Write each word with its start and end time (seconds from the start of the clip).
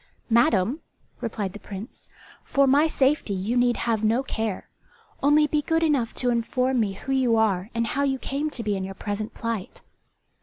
"Madam," 0.31 0.79
replied 1.19 1.53
the 1.53 1.59
Prince, 1.59 2.09
"for 2.43 2.65
my 2.65 2.87
safety 2.87 3.35
you 3.35 3.55
need 3.55 3.77
have 3.77 4.03
no 4.03 4.23
care. 4.23 4.67
Only 5.21 5.45
be 5.45 5.61
good 5.61 5.83
enough 5.83 6.11
to 6.15 6.31
inform 6.31 6.79
me 6.79 6.93
who 6.93 7.11
you 7.11 7.35
are 7.35 7.69
and 7.75 7.85
how 7.85 8.01
you 8.01 8.17
came 8.17 8.49
to 8.49 8.63
be 8.63 8.75
in 8.75 8.83
your 8.83 8.95
present 8.95 9.35
plight." 9.35 9.83